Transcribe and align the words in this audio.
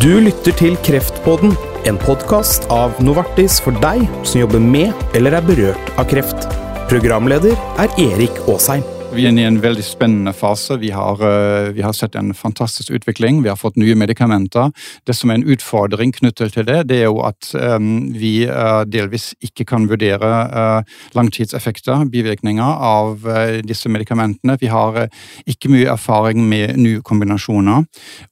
Du 0.00 0.14
lytter 0.16 0.54
til 0.56 0.78
Kreftpodden, 0.80 1.50
en 1.84 1.98
podkast 2.00 2.64
av 2.72 2.94
Novartis 3.04 3.58
for 3.60 3.76
deg 3.82 4.06
som 4.24 4.40
jobber 4.40 4.62
med 4.64 5.18
eller 5.18 5.36
er 5.36 5.44
berørt 5.44 5.90
av 6.00 6.08
kreft. 6.08 6.46
Programleder 6.88 7.52
er 7.84 7.92
Erik 8.00 8.40
Aasheim. 8.46 8.86
Vi 9.10 9.24
er 9.24 9.32
inne 9.32 9.42
i 9.42 9.48
en 9.48 9.56
veldig 9.58 9.82
spennende 9.82 10.30
fase. 10.30 10.76
Vi 10.78 10.92
har, 10.94 11.18
uh, 11.18 11.72
vi 11.74 11.82
har, 11.82 11.90
sett 11.92 12.14
en 12.14 12.30
fantastisk 12.34 12.92
utvikling. 12.94 13.40
Vi 13.42 13.48
har 13.50 13.56
fått 13.58 13.74
nye 13.80 13.96
medikamenter. 13.98 14.70
Det 15.02 15.16
som 15.18 15.32
er 15.32 15.40
en 15.40 15.48
utfordring 15.50 16.12
knyttet 16.14 16.54
til 16.54 16.68
det, 16.68 16.84
det 16.92 17.00
er 17.00 17.08
jo 17.08 17.18
at 17.26 17.48
um, 17.58 18.12
vi 18.14 18.44
uh, 18.46 18.84
delvis 18.86 19.32
ikke 19.42 19.66
kan 19.72 19.88
vurdere 19.90 20.30
langtidseffekter, 21.18 22.04
bivirkninger, 22.12 22.62
av 22.90 23.26
disse 23.66 23.90
medikamentene. 23.90 24.54
Vi 24.60 24.70
har 24.70 25.08
ikke 25.48 25.72
mye 25.72 25.90
erfaring 25.90 26.44
med 26.46 26.78
nye 26.78 27.02
kombinasjoner, 27.02 27.88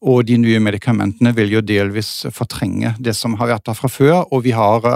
og 0.06 0.22
de 0.30 0.38
nye 0.38 0.62
medikamentene 0.62 1.34
vil 1.34 1.56
jo 1.56 1.64
delvis 1.64 2.28
fortrenge 2.34 2.94
det 3.02 3.16
som 3.18 3.34
har 3.40 3.50
vært 3.50 3.66
der 3.66 3.78
fra 3.78 3.90
før, 3.90 4.20
og 4.30 4.44
vi 4.46 4.54
har 4.54 4.86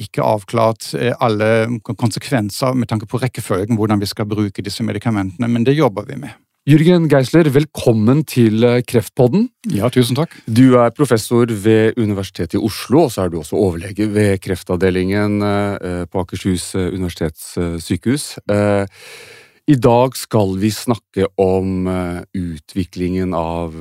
ikke 0.00 0.24
avklart 0.24 0.92
alle 1.20 1.52
konsekvenser 1.84 2.78
med 2.78 2.90
tanke 2.90 3.10
på 3.10 3.20
rekkefølgen, 3.22 3.76
hvordan 3.76 4.00
vi 4.00 4.10
skal 4.10 4.30
bruke 4.30 4.64
disse 4.64 4.80
medikamentene 4.82 5.01
medikamentene, 5.02 5.48
men 5.50 5.64
det 5.64 5.74
jobber 5.74 6.06
vi 6.06 6.16
med. 6.16 6.38
Jørgen 6.62 7.08
Geisler, 7.10 7.48
velkommen 7.50 8.22
til 8.24 8.62
eh, 8.62 8.82
Kreftpodden. 8.86 9.48
Ja, 9.74 9.88
tusen 9.90 10.14
takk. 10.14 10.30
Du 10.46 10.78
er 10.78 10.94
professor 10.94 11.46
ved 11.50 11.98
Universitetet 11.98 12.54
i 12.54 12.62
Oslo, 12.62 13.08
og 13.08 13.10
så 13.10 13.24
er 13.24 13.32
du 13.32 13.40
også 13.40 13.58
overlege 13.58 14.06
ved 14.06 14.38
kreftavdelingen 14.38 15.42
eh, 15.42 16.04
på 16.06 16.22
Akershus 16.22 16.76
eh, 16.76 16.92
universitetssykehus. 16.94 18.36
I 19.72 19.76
dag 19.78 20.14
skal 20.18 20.56
vi 20.58 20.70
snakke 20.74 21.26
om 21.38 21.86
utviklingen 22.34 23.30
av 23.34 23.76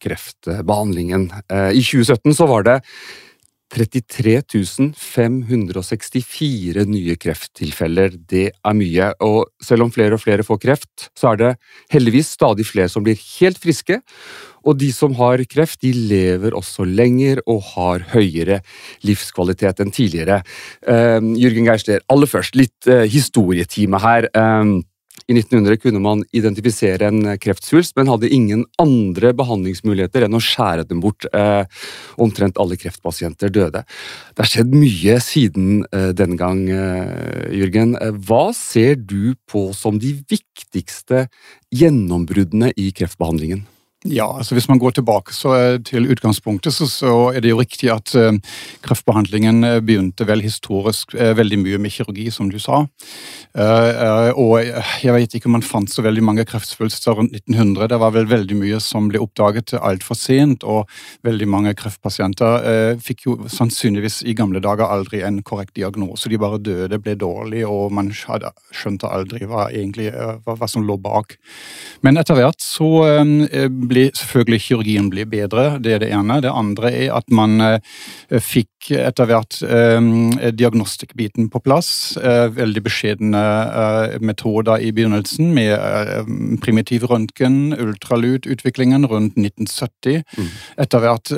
kreftbehandlingen. 0.00 1.26
I 1.52 1.82
2017 1.84 2.32
så 2.32 2.46
var 2.48 2.64
det 2.64 2.78
33 3.68 4.40
564 4.96 6.84
nye 6.88 7.16
krefttilfeller. 7.20 8.16
Det 8.16 8.50
er 8.56 8.76
mye, 8.76 9.10
og 9.24 9.50
selv 9.64 9.84
om 9.86 9.92
flere 9.92 10.16
og 10.16 10.22
flere 10.24 10.46
får 10.46 10.60
kreft, 10.62 11.08
så 11.18 11.32
er 11.32 11.36
det 11.42 11.50
heldigvis 11.92 12.32
stadig 12.38 12.66
flere 12.68 12.88
som 12.88 13.04
blir 13.04 13.18
helt 13.38 13.60
friske. 13.60 14.00
Og 14.66 14.76
de 14.80 14.88
som 14.92 15.14
har 15.18 15.40
kreft, 15.48 15.80
de 15.84 15.92
lever 15.92 16.56
også 16.56 16.84
lenger 16.88 17.40
og 17.46 17.62
har 17.74 18.04
høyere 18.12 18.60
livskvalitet 19.06 19.80
enn 19.84 19.94
tidligere. 19.94 20.42
Uh, 20.82 21.22
Jørgen 21.38 21.68
Geisler, 21.68 22.02
aller 22.10 22.28
først 22.28 22.58
litt 22.58 22.88
uh, 22.90 23.04
historietime 23.08 24.00
her. 24.02 24.28
Uh, 24.34 24.80
i 25.28 25.34
1900 25.36 25.76
kunne 25.76 26.00
man 26.00 26.22
identifisere 26.32 27.10
en 27.10 27.34
kreftsvulst, 27.40 27.92
men 27.98 28.08
hadde 28.08 28.30
ingen 28.32 28.64
andre 28.80 29.34
behandlingsmuligheter 29.36 30.24
enn 30.24 30.38
å 30.38 30.40
skjære 30.40 30.86
dem 30.88 31.02
bort. 31.04 31.26
Eh, 31.36 31.68
omtrent 32.16 32.56
alle 32.56 32.78
kreftpasienter 32.80 33.52
døde. 33.52 33.84
Det 34.32 34.44
har 34.44 34.52
skjedd 34.54 34.72
mye 34.72 35.18
siden 35.20 35.82
eh, 35.92 36.10
den 36.16 36.38
gang, 36.40 36.64
eh, 36.72 37.44
Jørgen. 37.60 37.98
Hva 38.24 38.46
ser 38.56 38.96
du 38.96 39.34
på 39.50 39.68
som 39.76 40.00
de 40.00 40.14
viktigste 40.32 41.26
gjennombruddene 41.76 42.72
i 42.80 42.88
kreftbehandlingen? 42.96 43.66
Ja, 44.10 44.38
altså 44.38 44.54
Hvis 44.54 44.68
man 44.68 44.78
går 44.78 44.90
tilbake 44.96 45.32
til 45.84 46.08
utgangspunktet, 46.10 46.72
så, 46.72 46.86
så, 46.88 47.30
er 47.34 47.40
det 47.44 47.50
jo 47.50 47.60
riktig 47.60 47.90
at 47.92 48.14
uh, 48.16 48.32
kreftbehandlingen 48.84 49.64
eh, 49.64 49.80
begynte 49.84 50.24
vel 50.24 50.40
historisk 50.40 51.12
uh, 51.14 51.34
veldig 51.36 51.58
mye 51.60 51.78
med 51.78 51.92
kirurgi, 51.92 52.30
som 52.32 52.48
du 52.48 52.58
sa. 52.58 52.86
Uh, 53.58 54.30
og 54.32 54.64
jeg 55.02 55.12
vet 55.12 55.34
ikke 55.34 55.50
om 55.50 55.58
man 55.58 55.66
fant 55.66 55.90
så 55.92 56.04
veldig 56.06 56.24
mange 56.24 56.46
kreftsvulster 56.48 57.18
rundt 57.18 57.36
1900. 57.36 57.88
Det 57.92 57.98
var 58.00 58.14
vel 58.16 58.30
veldig 58.30 58.56
mye 58.56 58.80
som 58.80 59.10
ble 59.10 59.20
oppdaget 59.20 59.74
altfor 59.76 60.16
sent, 60.16 60.64
og 60.64 60.88
veldig 61.26 61.48
mange 61.48 61.74
kreftpasienter 61.76 62.96
fikk 63.04 63.26
jo 63.26 63.36
sannsynligvis 63.50 64.22
i 64.24 64.34
gamle 64.36 64.62
dager 64.64 64.88
aldri 64.88 65.20
en 65.26 65.42
korrekt 65.42 65.74
diagnose. 65.76 66.30
De 66.30 66.40
bare 66.40 66.60
døde, 66.62 67.00
ble 67.02 67.16
dårlige, 67.18 67.68
og 67.68 67.92
man 67.92 68.12
skjønte 68.14 69.10
aldri 69.10 69.44
hva, 69.48 69.68
egentlig, 69.68 70.10
hva, 70.14 70.56
hva 70.56 70.70
som 70.70 70.86
lå 70.86 70.96
bak. 71.02 71.36
Men 72.06 72.20
etter 72.20 72.38
hvert 72.38 72.62
så 72.64 72.88
blir 73.98 74.14
selvfølgelig 74.14 74.62
kirurgien 74.62 75.10
blir 75.10 75.26
bedre, 75.28 75.78
det 75.82 75.96
er 75.96 76.02
det 76.02 76.12
ene. 76.14 76.40
Det 76.42 76.52
andre 76.52 76.92
er 76.92 77.14
at 77.16 77.28
man 77.34 77.60
eh, 77.64 78.38
fikk 78.38 78.92
etter 78.94 79.26
hvert 79.28 79.58
eh, 79.66 79.98
diagnostikkbiten 80.54 81.48
på 81.52 81.60
plass. 81.64 82.16
Eh, 82.16 82.46
veldig 82.54 82.82
beskjedne 82.86 83.42
metoder 84.24 84.80
i 84.82 84.92
begynnelsen 84.94 85.50
med 85.54 86.60
primitiv 86.62 87.08
røntgen, 87.10 87.74
ultralydutviklingen 87.74 89.06
rundt 89.10 89.36
1970. 89.38 90.22
Mm. 90.38 90.48
Etter 90.84 91.02
hvert 91.02 91.32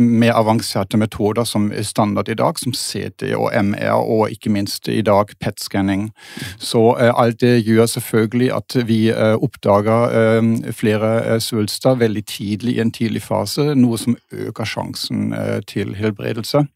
mer 0.00 0.38
avanserte 0.38 0.98
metoder 1.00 1.46
som 1.48 1.68
er 1.72 1.86
standard 1.86 2.30
i 2.32 2.36
dag, 2.38 2.58
som 2.58 2.74
CT 2.76 3.30
og 3.36 3.50
MR, 3.54 4.00
og 4.00 4.32
ikke 4.32 4.52
minst 4.52 4.88
i 4.88 5.00
dag 5.06 5.32
PET-skanning. 5.40 6.08
Mm. 6.10 6.48
Så 6.58 6.84
alt 7.10 7.40
det 7.44 7.60
gjør 7.66 7.90
selvfølgelig 7.94 8.50
at 8.56 8.78
vi 8.88 9.00
oppdager 9.12 10.72
flere 10.76 11.40
svulster 11.40 11.79
veldig 11.84 12.24
tidlig 12.28 12.76
i 12.76 12.80
en 12.82 12.92
tidlig 12.92 13.22
fase, 13.24 13.74
noe 13.74 13.98
som 13.98 14.16
øker 14.32 14.68
sjansen 14.68 15.32
til 15.66 15.94
helbredelse. 15.96 16.66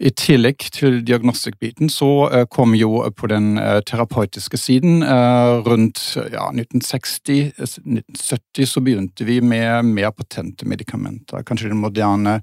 I 0.00 0.10
tillegg 0.16 0.64
til 0.72 1.02
diagnostikkbiten 1.04 1.90
så 1.92 2.08
uh, 2.32 2.44
kom 2.48 2.72
jo 2.76 3.02
på 3.16 3.28
den 3.28 3.58
uh, 3.60 3.82
terapeutiske 3.84 4.56
siden 4.56 5.02
uh, 5.04 5.60
rundt 5.66 6.00
ja, 6.32 6.46
1960 6.54 7.50
1970 7.60 8.70
så 8.70 8.80
begynte 8.84 9.26
vi 9.28 9.40
med 9.44 9.84
mer 9.84 10.10
patente 10.16 10.64
medikamenter. 10.68 11.44
Kanskje 11.46 11.68
den 11.68 11.82
moderne 11.82 12.40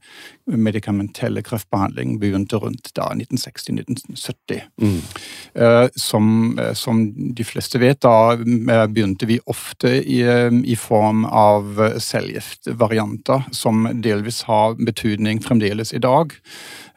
medikamentelle 0.47 1.41
kreftbehandling 1.45 2.17
begynte 2.21 2.59
rundt 2.61 2.91
da 2.95 3.09
1960-1970. 3.15 4.61
Mm. 4.81 5.01
Som, 5.95 6.59
som, 6.73 7.01
de 7.35 7.45
fleste 7.45 7.81
vet, 7.81 7.99
da 8.05 8.37
begynte 8.87 9.27
vi 9.27 9.39
ofte 9.45 9.91
i, 9.99 10.21
i 10.63 10.77
form 10.79 11.25
av 11.25 11.81
cellegift-varianter, 11.99 13.49
som 13.51 13.89
delvis 14.03 14.43
har 14.47 14.77
betydning 14.79 15.41
fremdeles 15.43 15.93
i 15.93 16.03
dag. 16.03 16.31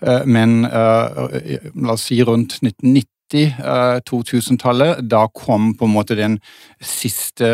Eh, 0.00 0.24
men 0.24 0.64
eh, 0.64 1.60
la 1.74 1.92
oss 1.92 2.04
si 2.04 2.22
rundt 2.22 2.62
1990 2.62 3.19
2000-tallet. 3.32 4.98
Eh, 4.98 5.02
da 5.02 5.26
kom 5.34 5.74
på 5.78 5.88
en 5.88 5.94
måte 5.94 6.16
den 6.18 6.38
siste 6.80 7.48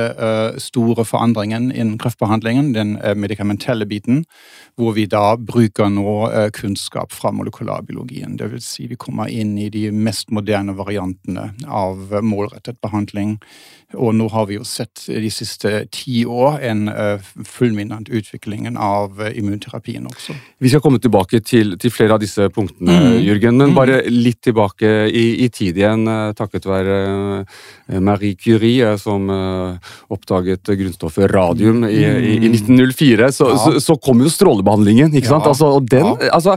store 0.62 1.04
forandringen 1.04 1.70
innen 1.72 1.98
kreftbehandlingen, 1.98 2.72
den 2.74 2.94
medikamentelle 3.18 3.86
biten, 3.86 4.24
hvor 4.78 4.94
vi 4.94 5.06
da 5.10 5.36
bruker 5.36 5.90
nå 5.90 6.28
kunnskap 6.54 7.12
fra 7.12 7.32
molekylærbiologien. 7.34 8.36
Det 8.38 8.52
vil 8.52 8.62
si 8.62 8.86
vi 8.86 8.98
kommer 9.00 9.32
inn 9.32 9.56
i 9.58 9.70
de 9.72 9.90
mest 9.90 10.30
moderne 10.30 10.76
variantene 10.78 11.50
av 11.66 12.14
målrettet 12.22 12.78
behandling 12.84 13.38
og 13.94 14.14
nå 14.18 14.26
har 14.32 14.48
vi 14.48 14.56
jo 14.56 14.64
sett 14.66 15.04
de 15.06 15.28
siste 15.30 15.70
ti 15.94 16.24
år 16.26 16.58
en 16.66 16.88
fulminant 17.46 18.08
utviklingen 18.10 18.76
av 18.76 19.20
immunterapien 19.30 20.08
også. 20.10 20.34
Vi 20.58 20.72
skal 20.72 20.82
komme 20.82 20.98
tilbake 21.02 21.40
til, 21.46 21.76
til 21.78 21.92
flere 21.94 22.16
av 22.16 22.22
disse 22.22 22.48
punktene, 22.50 22.96
mm. 22.96 23.18
Jørgen, 23.22 23.60
men 23.60 23.70
mm. 23.70 23.76
bare 23.76 24.00
litt 24.10 24.40
tilbake 24.46 24.90
i, 25.06 25.26
i 25.46 25.48
tid 25.54 25.65
igjen. 25.74 26.06
Uh, 26.06 26.30
takket 26.36 26.68
være 26.68 26.96
Marie 28.02 28.38
Curie, 28.38 28.92
som 28.98 29.26
oppdaget 30.10 30.66
grunnstoffet 30.66 31.30
radium 31.30 31.84
i, 31.86 31.98
i, 32.02 32.32
i 32.46 32.50
1904, 32.50 33.28
så, 33.34 33.50
ja. 33.50 33.58
så, 33.62 33.82
så, 33.82 33.96
kom 34.02 34.22
jo 34.22 34.30
strålebehandlingen, 34.30 35.14
ikke 35.18 35.30
sant? 35.30 35.46
Altså, 35.46 35.70
og 35.78 35.86
den, 35.90 36.06
altså 36.30 36.56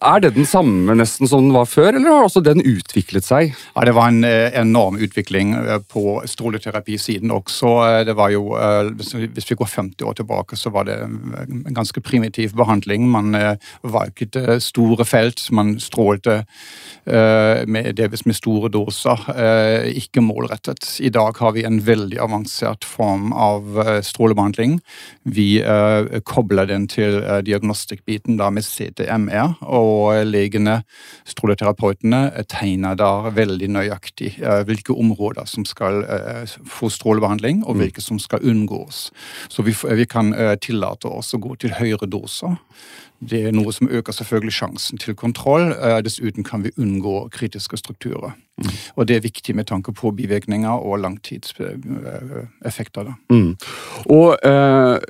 er 0.00 0.20
det 0.20 0.32
den 0.36 0.46
samme 0.48 0.94
nesten 0.98 1.28
som 1.28 1.44
den 1.44 1.54
var 1.54 1.68
før, 1.68 1.94
eller 1.94 2.12
har 2.12 2.26
også 2.26 2.42
den 2.44 2.62
utviklet 2.64 3.26
seg? 3.26 3.54
Ja, 3.74 3.84
Det 3.86 3.94
var 3.96 4.10
en 4.10 4.24
eh, 4.24 4.52
enorm 4.58 4.96
utvikling 4.96 5.54
eh, 5.54 5.78
på 5.88 6.20
stråleterapisiden 6.26 7.32
også. 7.32 7.72
Eh, 7.86 8.04
det 8.08 8.16
var 8.16 8.30
jo, 8.30 8.56
Hvis 8.96 9.50
vi 9.50 9.56
går 9.56 9.66
50 9.66 10.04
år 10.04 10.14
tilbake, 10.14 10.56
så 10.56 10.70
var 10.70 10.84
det 10.84 10.96
en 11.02 11.74
ganske 11.74 12.00
primitiv 12.00 12.54
behandling. 12.56 13.08
Man 13.08 13.34
valget 13.82 14.36
store 14.62 15.04
felt, 15.04 15.50
man 15.50 15.78
strålte 15.80 16.44
med, 17.06 17.94
delvis 17.96 18.24
med 18.26 18.34
store 18.34 18.68
doser, 18.68 19.20
ikke 19.86 20.20
målrettet. 20.20 21.00
I 21.00 21.10
dag 21.10 21.36
har 21.38 21.52
vi 21.52 21.64
en 21.64 21.78
veldig 21.86 22.18
avansert 22.18 22.84
form 22.84 23.32
av 23.32 23.78
strålebehandling. 24.02 24.80
Vi 25.22 25.62
kobler 26.24 26.66
den 26.66 26.88
til 26.88 27.20
diagnostikkbiten 27.46 28.38
da 28.40 28.50
med 28.50 28.66
CTMR. 28.66 29.56
og 29.62 29.85
og 29.86 30.26
legene, 30.26 30.82
stråleterapeutene, 31.28 32.30
tegner 32.50 32.94
da 32.98 33.30
veldig 33.34 33.68
nøyaktig 33.76 34.42
eh, 34.42 34.62
hvilke 34.68 34.92
områder 34.96 35.44
som 35.50 35.64
skal 35.68 35.94
eh, 36.04 36.44
få 36.70 36.88
strålebehandling, 36.92 37.56
og 37.64 37.72
mm. 37.74 37.78
hvilke 37.82 38.02
som 38.04 38.18
skal 38.22 38.44
unngås. 38.46 38.96
Så 39.52 39.58
vi, 39.66 39.72
vi 39.72 40.06
kan 40.10 40.26
eh, 40.34 40.56
tillate 40.62 41.06
oss 41.08 41.34
å 41.34 41.38
gå 41.42 41.52
til 41.62 41.72
høyere 41.78 42.06
doser. 42.10 42.52
Det 43.16 43.46
er 43.48 43.52
noe 43.56 43.72
som 43.72 43.88
øker 43.88 44.12
selvfølgelig 44.12 44.52
sjansen 44.52 44.98
til 45.00 45.14
kontroll. 45.16 45.72
Dessuten 46.04 46.44
kan 46.44 46.60
vi 46.66 46.76
unngå 46.76 47.32
kritiske 47.32 47.76
strukturer. 47.80 48.36
Mm. 48.60 48.68
Og 49.00 49.08
det 49.08 49.16
er 49.16 49.24
viktig 49.24 49.56
med 49.56 49.64
tanke 49.70 49.88
på 49.96 50.12
bivirkninger 50.18 50.76
og 50.76 51.00
langtidseffekter. 51.00 53.16
Mm. 53.32 53.56
Og 54.12 54.36
uh 54.44 55.00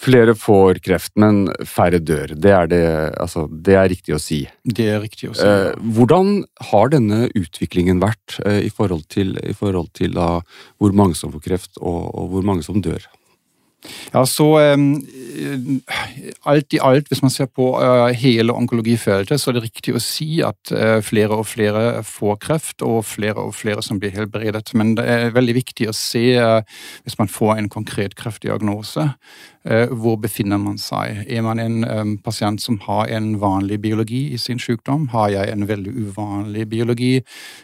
Flere 0.00 0.32
får 0.38 0.78
kreft, 0.80 1.12
men 1.20 1.42
færre 1.68 1.98
dør. 2.00 2.32
Det 2.32 2.52
er, 2.56 2.68
det, 2.70 2.82
altså, 3.20 3.44
det 3.50 3.76
er 3.76 3.90
riktig 3.92 4.14
å 4.16 4.20
si. 4.22 4.40
Det 4.64 4.86
er 4.94 5.02
riktig 5.02 5.28
å 5.28 5.34
si. 5.36 5.44
Eh, 5.44 5.74
hvordan 5.96 6.38
har 6.70 6.92
denne 6.94 7.26
utviklingen 7.36 8.00
vært 8.00 8.38
eh, 8.48 8.62
i 8.64 8.70
forhold 8.72 9.04
til, 9.12 9.34
i 9.44 9.52
forhold 9.56 9.92
til 9.98 10.16
da, 10.16 10.30
hvor 10.80 10.96
mange 10.96 11.18
som 11.20 11.34
får 11.34 11.44
kreft 11.44 11.82
og, 11.82 12.00
og 12.16 12.32
hvor 12.32 12.46
mange 12.48 12.64
som 12.64 12.80
dør? 12.80 13.04
Ja, 14.12 14.26
så 14.26 14.46
um, 14.74 15.02
Alt 16.44 16.74
i 16.74 16.80
alt, 16.82 17.08
hvis 17.08 17.22
man 17.22 17.30
ser 17.32 17.46
på 17.46 17.70
uh, 17.78 18.08
hele 18.16 18.52
onkologifeltet, 18.52 19.40
så 19.40 19.50
er 19.50 19.58
det 19.58 19.66
riktig 19.68 19.94
å 19.94 20.02
si 20.02 20.40
at 20.44 20.72
uh, 20.74 20.98
flere 21.04 21.38
og 21.38 21.46
flere 21.48 22.02
får 22.06 22.40
kreft, 22.42 22.84
og 22.86 23.04
flere 23.08 23.46
og 23.46 23.54
flere 23.56 23.84
som 23.84 24.00
blir 24.00 24.14
helbredet. 24.16 24.72
Men 24.74 24.96
det 24.98 25.06
er 25.06 25.36
veldig 25.36 25.56
viktig 25.60 25.88
å 25.90 25.96
se, 25.96 26.24
uh, 26.40 26.60
hvis 27.04 27.18
man 27.20 27.30
får 27.30 27.56
en 27.56 27.70
konkret 27.72 28.18
kreftdiagnose, 28.18 29.10
hvor 29.60 30.14
befinner 30.16 30.56
man 30.56 30.78
seg? 30.80 31.18
Er 31.28 31.42
man 31.44 31.58
en 31.60 31.82
um, 31.84 32.12
pasient 32.24 32.62
som 32.64 32.78
har 32.86 33.10
en 33.12 33.34
vanlig 33.42 33.76
biologi 33.84 34.22
i 34.32 34.38
sin 34.40 34.56
sykdom? 34.56 35.10
Har 35.12 35.28
jeg 35.34 35.52
en 35.52 35.66
veldig 35.68 35.92
uvanlig 36.06 36.64
biologi? 36.70 37.10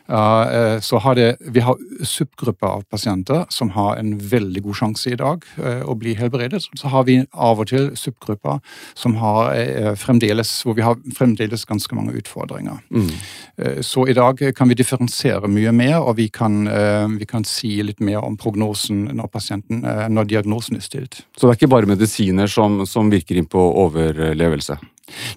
så 0.07 1.01
har 1.01 1.17
det, 1.17 1.31
vi 1.41 1.63
har 1.65 1.81
subgrupper 2.05 2.69
av 2.69 2.85
pasienter 2.93 3.47
som 3.49 3.73
har 3.79 3.97
en 3.97 4.13
veldig 4.21 4.63
god 4.69 4.79
sjanse 4.83 5.15
i 5.15 5.17
dag 5.17 5.49
å 5.89 5.97
bli 5.97 6.06
bli 6.07 6.15
helbredet. 6.19 6.63
Så 6.79 6.91
har 6.93 7.07
vi 7.09 7.19
av 7.33 7.61
og 7.63 7.71
til 7.71 7.91
subgrupper 7.99 8.63
som 8.95 9.19
har 9.21 9.53
eh, 9.59 9.93
fremdeles, 9.99 10.53
hvor 10.65 10.77
vi 10.79 10.85
har 10.87 10.99
fremdeles 11.17 11.67
ganske 11.69 11.99
mange 11.99 12.17
utfordringer. 12.21 12.81
Mm. 12.95 13.11
Eh, 13.59 13.81
så 13.87 14.07
i 14.09 14.17
dag 14.17 14.41
kan 14.57 14.71
vi 14.71 14.79
differensiere 14.79 15.51
mye 15.51 15.75
mer, 15.77 15.99
og 16.01 16.17
vi 16.21 16.29
kan, 16.33 16.67
eh, 16.71 17.07
vi 17.19 17.29
kan 17.29 17.47
si 17.49 17.77
litt 17.83 18.01
mer 18.01 18.23
om 18.25 18.39
prognosen 18.41 19.07
når, 19.17 19.31
pasienten, 19.33 19.83
når 20.13 20.31
diagnosen 20.31 20.79
er 20.79 20.87
stilt. 20.87 21.25
Så 21.37 21.47
det 21.47 21.55
er 21.55 21.61
ikke 21.61 21.75
bare 21.77 21.91
medisiner 21.91 22.51
som, 22.51 22.85
som 22.87 23.11
virker 23.13 23.39
inn 23.39 23.51
på 23.51 23.63
overlevelse? 23.87 24.79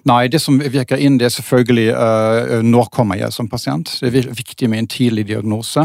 Nei, 0.08 0.26
det 0.28 0.40
som 0.42 0.56
virker 0.58 0.98
inn, 0.98 1.18
det 1.20 1.28
er 1.28 1.34
selvfølgelig 1.34 1.92
uh, 1.94 2.62
når 2.66 2.88
kommer 2.94 3.20
jeg 3.20 3.34
som 3.34 3.48
pasient. 3.50 3.92
Det 4.00 4.10
er 4.10 4.32
viktig 4.34 4.68
med 4.70 4.82
en 4.82 4.90
tidlig 4.90 5.26
diagnose. 5.28 5.84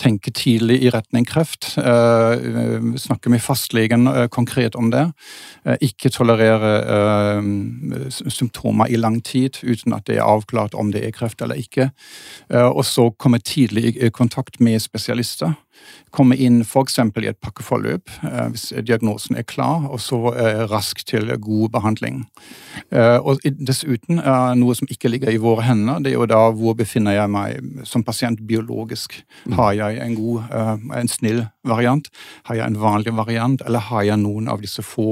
Tenke 0.00 0.32
tidlig 0.34 0.80
i 0.82 0.90
retning 0.90 1.26
kreft. 1.28 1.72
Uh, 1.78 2.96
snakke 2.98 3.30
med 3.30 3.42
fastlegen 3.44 4.08
uh, 4.10 4.26
konkret 4.32 4.74
om 4.74 4.90
det. 4.90 5.06
ikke 5.80 6.08
tolerere 6.10 7.42
symptomer 8.10 8.88
i 8.90 8.96
lang 8.96 9.20
tid 9.24 9.60
uten 9.62 9.92
at 9.94 10.06
det 10.06 10.16
er 10.16 10.26
avklart 10.26 10.74
om 10.74 10.90
det 10.92 11.04
er 11.06 11.12
kreft 11.14 11.42
eller 11.42 11.54
ikke. 11.54 11.90
og 12.50 12.84
så 12.84 13.10
komme 13.10 13.38
tidlig 13.38 13.96
i 13.96 14.08
kontakt 14.08 14.60
med 14.60 14.80
spesialister 14.80 15.52
komme 16.14 16.36
inn 16.36 16.60
f.eks. 16.64 16.98
i 16.98 17.28
et 17.30 17.38
pakkeforløp 17.42 18.10
eh, 18.26 18.46
hvis 18.52 18.66
diagnosen 18.86 19.36
er 19.38 19.46
klar, 19.48 19.90
og 19.90 20.00
så 20.02 20.18
eh, 20.34 20.62
raskt 20.70 21.08
til 21.12 21.26
god 21.38 21.68
behandling. 21.76 22.16
Eh, 22.90 23.18
og 23.18 23.38
Dessuten, 23.44 24.16
noe 24.58 24.74
som 24.76 24.88
ikke 24.90 25.08
ligger 25.10 25.30
i 25.32 25.40
våre 25.40 25.62
hender, 25.68 25.96
det 26.02 26.10
er 26.12 26.16
jo 26.18 26.26
da 26.30 26.50
hvor 26.56 26.74
befinner 26.78 27.12
jeg 27.16 27.28
meg 27.30 27.48
som 27.88 28.04
pasient 28.06 28.40
biologisk. 28.46 29.24
Mm. 29.46 29.52
Har 29.58 29.72
jeg 29.78 29.92
en 30.04 30.14
god, 30.18 30.38
en 30.98 31.08
snill 31.10 31.40
variant? 31.66 32.06
Har 32.48 32.54
jeg 32.58 32.66
en 32.66 32.82
vanlig 32.82 33.12
variant, 33.16 33.60
eller 33.66 33.80
har 33.90 34.02
jeg 34.08 34.22
noen 34.22 34.46
av 34.50 34.58
disse 34.64 34.82
få 34.84 35.10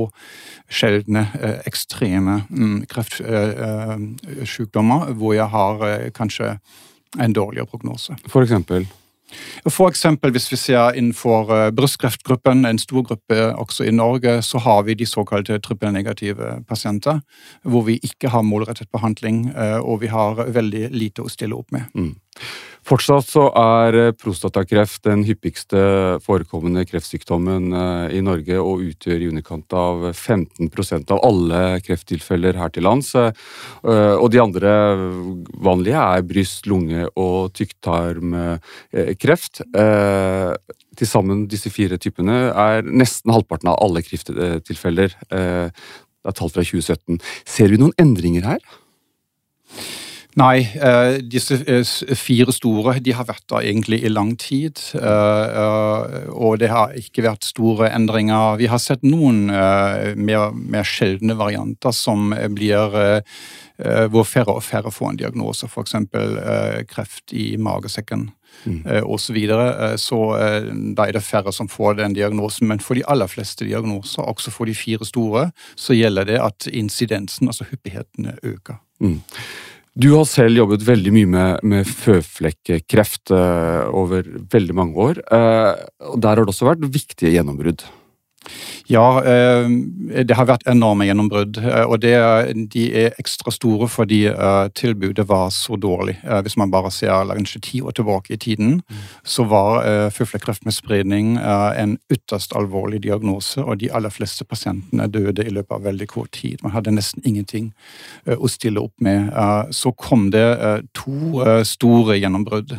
sjeldne, 0.69 1.23
ekstreme 1.69 2.35
mm, 2.49 2.79
kreftsykdommer 2.91 5.01
hvor 5.19 5.33
jeg 5.37 5.49
har 5.53 5.75
kanskje 6.17 6.49
en 7.19 7.33
dårligere 7.37 7.71
prognose? 7.71 8.13
For 8.29 8.43
eksempel? 8.45 8.83
For 9.69 9.91
eksempel 9.91 10.33
hvis 10.33 10.49
vi 10.53 10.59
ser 10.61 10.97
innenfor 10.97 11.53
eh, 11.55 11.71
brystkreftgruppen, 11.77 12.65
en 12.65 12.81
stor 12.81 13.05
gruppe 13.11 13.51
også 13.55 13.89
i 13.89 13.95
Norge, 13.95 14.39
så 14.43 14.61
har 14.65 14.85
vi 14.89 14.97
de 14.99 15.07
såkalte 15.07 15.59
trippelnegative 15.65 16.63
pasienter, 16.69 17.21
hvor 17.63 17.85
vi 17.89 17.99
ikke 18.03 18.33
har 18.33 18.47
målrettet 18.47 18.91
behandling, 18.93 19.49
eh, 19.55 19.79
og 19.79 20.01
vi 20.05 20.13
har 20.13 20.41
veldig 20.49 20.89
lite 20.95 21.25
å 21.25 21.33
stille 21.33 21.59
opp 21.59 21.73
med. 21.75 21.91
Mm. 21.95 22.15
Fortsatt 22.89 23.27
så 23.29 23.43
er 23.59 23.97
eh, 23.99 24.15
prostatakreft 24.17 25.03
den 25.05 25.25
hyppigste 25.29 25.81
forekommende 26.25 26.87
kreftsykdommen 26.89 27.75
eh, 27.77 28.17
i 28.17 28.23
Norge 28.25 28.57
og 28.63 28.85
utgjør 28.87 29.25
i 29.25 29.29
underkant 29.29 29.77
av 29.77 30.07
15% 30.15 31.13
av 31.13 31.21
alle 31.27 31.61
krefttilfeller 31.85 32.57
her 32.57 32.73
til 32.73 32.87
lands. 32.89 33.13
Eh, 33.19 34.15
og 34.17 34.31
de 34.33 34.41
andre 34.41 34.73
vanlige 35.69 36.01
er 36.01 36.25
bryst, 36.29 36.69
lunge 36.71 37.05
og 37.13 37.53
tykktarmkreft. 37.59 39.63
Til 40.99 41.09
sammen 41.09 41.45
disse 41.51 41.71
fire 41.73 41.99
typene 42.01 42.39
er 42.51 42.89
nesten 42.89 43.33
halvparten 43.35 43.71
av 43.71 43.79
alle 43.85 44.03
krefttilfeller. 44.07 45.15
Det 45.29 46.33
er 46.33 46.37
tall 46.37 46.53
fra 46.53 46.65
2017. 46.65 47.21
Ser 47.47 47.73
vi 47.73 47.81
noen 47.81 47.97
endringer 48.01 48.55
her? 48.55 48.63
Nei, 50.37 50.61
uh, 50.77 51.19
disse 51.25 51.57
uh, 51.57 52.15
fire 52.15 52.53
store 52.53 52.99
de 53.03 53.15
har 53.17 53.27
vært 53.27 53.47
der 53.49 53.65
egentlig 53.71 54.03
i 54.05 54.13
lang 54.13 54.35
tid. 54.39 54.79
Uh, 54.95 56.29
og 56.31 56.59
det 56.61 56.69
har 56.71 56.95
ikke 56.99 57.25
vært 57.25 57.49
store 57.49 57.89
endringer. 57.95 58.59
Vi 58.61 58.69
har 58.71 58.83
sett 58.83 59.07
noen 59.07 59.47
mer, 59.49 60.53
mer, 60.53 60.87
sjeldne 60.87 61.37
varianter 61.39 61.95
som 61.95 62.33
blir 62.55 63.23
hvor 63.79 64.27
færre 64.27 64.57
og 64.59 64.65
færre 64.67 64.91
får 64.91 65.13
en 65.13 65.19
diagnose, 65.21 65.69
f.eks. 65.69 65.95
kreft 66.91 67.33
i 67.33 67.53
magesekken. 67.57 68.33
Mm. 68.67 68.81
og 69.07 69.21
så 69.23 69.33
videre. 69.37 69.93
Så 70.03 70.17
da 70.97 71.05
er 71.07 71.15
det 71.15 71.23
færre 71.23 71.53
som 71.55 71.69
får 71.71 72.01
den 72.01 72.17
diagnosen. 72.17 72.67
Men 72.67 72.81
for 72.83 72.99
de 72.99 73.05
aller 73.07 73.31
fleste 73.31 73.63
diagnoser, 73.69 74.25
også 74.27 74.51
for 74.51 74.67
de 74.67 74.75
fire 74.75 75.07
store, 75.07 75.45
så 75.79 75.95
gjelder 75.95 76.27
det 76.27 76.41
at 76.43 76.67
incidensen, 76.67 77.47
altså 77.47 77.69
hyppighetene, 77.71 78.35
øker. 78.43 78.81
Mm. 78.99 79.21
Du 79.99 80.13
har 80.15 80.29
selv 80.31 80.61
jobbet 80.61 80.85
veldig 80.87 81.11
mye 81.11 81.29
med, 81.33 81.63
med 81.67 81.89
føflekkreft 81.91 83.33
uh, 83.35 83.89
over 83.91 84.29
veldig 84.53 84.77
mange 84.79 84.95
år. 85.09 85.19
Uh, 85.27 85.75
og 86.13 86.21
Der 86.23 86.39
har 86.39 86.47
det 86.47 86.53
også 86.53 86.69
vært 86.69 86.87
viktige 86.95 87.33
gjennombrudd. 87.35 87.83
Ja, 88.89 89.25
eh, 89.25 89.69
det 90.25 90.37
har 90.37 90.47
vært 90.49 90.65
enorme 90.71 91.05
gjennombrudd. 91.05 91.59
Eh, 91.61 91.85
og 91.85 92.01
det, 92.01 92.15
de 92.73 92.85
er 92.97 93.17
ekstra 93.21 93.53
store 93.53 93.89
fordi 93.93 94.23
eh, 94.31 94.69
tilbudet 94.79 95.27
var 95.29 95.51
så 95.53 95.77
dårlig. 95.77 96.17
Hvis 96.45 96.57
man 96.57 96.73
bare 96.73 96.91
ser 96.95 97.29
kanskje 97.29 97.61
ti 97.65 97.81
år 97.85 97.93
tilbake 97.99 98.33
i 98.35 98.41
tiden, 98.41 98.79
mm. 98.81 99.03
så 99.25 99.45
var 99.49 100.11
føflekkreft 100.15 100.65
med 100.65 100.75
spredning 100.75 101.37
en 101.39 101.97
ytterst 102.13 102.55
alvorlig 102.57 103.03
diagnose, 103.05 103.61
og 103.63 103.79
de 103.81 103.91
aller 103.95 104.13
fleste 104.13 104.45
pasientene 104.45 105.09
døde 105.13 105.45
i 105.45 105.53
løpet 105.53 105.75
av 105.77 105.85
veldig 105.87 106.09
kort 106.11 106.33
tid. 106.37 106.59
Man 106.63 106.73
hadde 106.75 106.95
nesten 106.95 107.25
ingenting 107.29 107.71
å 108.27 108.49
stille 108.51 108.83
opp 108.83 108.95
med. 109.05 109.31
Så 109.75 109.93
kom 109.97 110.29
det 110.35 110.47
to 110.97 111.45
store 111.69 112.19
gjennombrudd. 112.19 112.79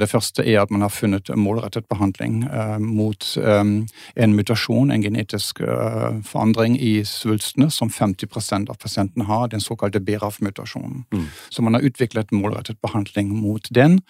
Det 0.00 0.10
første 0.10 0.44
er 0.44 0.62
at 0.62 0.72
man 0.74 0.84
har 0.84 0.92
funnet 0.92 1.30
målrettet 1.36 1.88
behandling 1.90 2.44
mot 2.84 3.30
en 3.40 4.36
mutasjon, 4.36 4.73
en 4.76 5.02
genetisk 5.02 5.60
uh, 5.60 6.20
forandring 6.26 6.78
i 6.80 7.04
svulstene 7.06 7.70
som 7.70 7.90
50% 7.92 8.70
av 8.70 8.80
pasientene 8.82 9.26
har, 9.28 9.48
den 9.52 9.62
såkalte 9.62 10.00
BRAF-mutasjonen. 10.00 11.04
Mm. 11.14 11.26
Så 11.48 11.62
man 11.62 11.74
har 11.74 11.86
utviklet 11.86 12.32
målrettet 12.34 12.80
behandling 12.82 13.30
mot 13.36 13.68
den, 13.70 14.00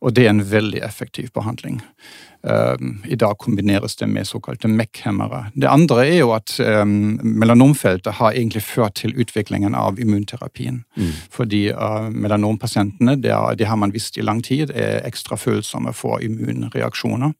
og 0.00 0.16
det 0.16 0.26
er 0.26 0.34
en 0.34 0.46
veldig 0.50 0.82
effektiv 0.86 1.32
behandling. 1.36 1.82
Um, 2.46 3.02
I 3.08 3.16
dag 3.16 3.38
kombineres 3.38 3.96
det 3.96 4.06
med 4.06 4.26
såkalte 4.26 4.68
MEC-hemmere. 4.68 5.46
Det 5.54 5.66
andre 5.66 6.04
er 6.06 6.18
jo 6.20 6.30
at 6.36 6.52
um, 6.60 7.18
melanomfeltet 7.22 8.20
har 8.20 8.36
egentlig 8.36 8.62
ført 8.62 9.00
til 9.00 9.16
utviklingen 9.18 9.74
av 9.74 9.98
immunterapien. 9.98 10.84
Mm. 10.94 11.10
Fordi 11.34 11.64
uh, 11.74 12.06
melanompasientene, 12.10 13.16
det, 13.18 13.34
det, 13.58 13.66
har 13.66 13.76
man 13.76 13.94
visst 13.94 14.18
i 14.18 14.22
lang 14.22 14.44
tid, 14.46 14.70
er 14.70 15.02
ekstra 15.08 15.34
følsomme 15.36 15.90
for 15.92 16.22
immunreaksjoner. 16.22 17.34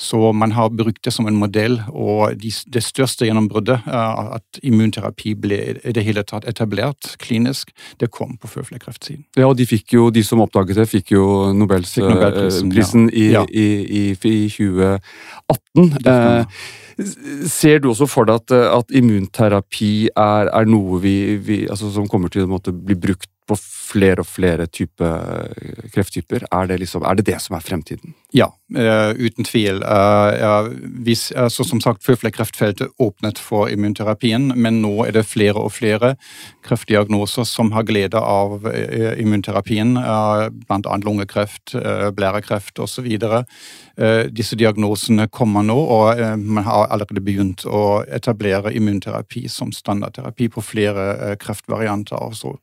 Så 0.00 0.32
man 0.32 0.56
har 0.56 0.70
brukt 0.72 1.04
det 1.04 1.12
som 1.12 1.28
en 1.28 1.36
modell, 1.36 1.76
og 1.92 2.32
de, 2.40 2.52
det 2.72 2.84
største 2.86 3.28
gjennombruddet, 3.28 3.84
at 3.84 4.60
immunterapi 4.64 5.34
ble 5.36 5.58
i 5.84 5.92
det 5.92 6.06
hele 6.06 6.24
tatt 6.24 6.46
etablert 6.48 7.18
klinisk, 7.20 7.74
det 8.00 8.08
kom 8.08 8.38
på 8.40 8.48
føflekkreftsiden. 8.48 9.26
Ja, 9.36 9.50
og 9.50 9.58
de, 9.60 9.68
fikk 9.68 9.92
jo, 9.98 10.08
de 10.14 10.24
som 10.24 10.40
oppdaget 10.40 10.80
det, 10.80 10.88
fikk 10.88 11.12
jo 11.12 11.26
Nobels, 11.52 11.92
Nobelprisen, 12.00 13.10
uh, 13.12 13.20
ja. 13.20 13.44
i, 13.52 13.68
i, 13.84 14.02
i 14.16 14.29
i 14.30 14.46
2018. 14.52 15.90
Eh, 16.06 16.62
ser 17.48 17.80
du 17.80 17.90
også 17.90 18.08
for 18.10 18.28
deg 18.28 18.42
at, 18.42 18.56
at 18.80 18.96
immunterapi 18.96 20.10
er, 20.10 20.50
er 20.52 20.68
noe 20.68 21.00
vi, 21.02 21.16
vi, 21.40 21.62
altså, 21.70 21.90
som 21.94 22.08
kommer 22.10 22.32
til 22.32 22.48
å 22.48 22.60
bli 22.72 22.98
brukt 22.98 23.30
på 23.50 23.58
flere 23.90 24.22
og 24.22 24.28
flere 24.30 24.66
type 24.70 25.10
krefttyper? 25.94 26.46
Er 26.54 26.70
det, 26.70 26.80
liksom, 26.84 27.04
er 27.06 27.18
det 27.18 27.26
det 27.30 27.40
som 27.42 27.56
er 27.58 27.64
fremtiden? 27.64 28.14
Ja, 28.34 28.46
uh, 28.76 29.10
uten 29.18 29.46
tvil. 29.46 29.82
Uh, 29.82 30.70
hvis, 31.02 31.30
altså, 31.34 31.64
som 31.66 31.80
sagt, 31.82 32.04
føflekkreftfeltet 32.06 32.92
åpnet 33.02 33.40
for 33.42 33.70
immunterapien, 33.72 34.52
men 34.54 34.78
nå 34.84 34.92
er 35.08 35.16
det 35.18 35.26
flere 35.26 35.58
og 35.58 35.72
flere 35.74 36.14
kreftdiagnoser 36.66 37.48
som 37.48 37.72
har 37.74 37.88
glede 37.88 38.20
av 38.20 38.68
uh, 38.68 39.12
immunterapien, 39.18 39.96
bl.a. 39.98 40.96
lungekreft, 41.02 41.74
blærekreft 42.14 42.78
osv. 42.82 43.08
Disse 44.30 44.56
diagnosene 44.56 45.26
kommer 45.32 45.64
nå, 45.66 45.76
og 45.76 46.20
man 46.38 46.64
har 46.64 46.88
allerede 46.92 47.22
begynt 47.24 47.66
å 47.66 48.02
etablere 48.08 48.72
immunterapi 48.76 49.44
som 49.50 49.74
standardterapi 49.74 50.48
på 50.54 50.64
flere 50.64 51.36
kreftvarianter. 51.40 52.20
Også. 52.30 52.54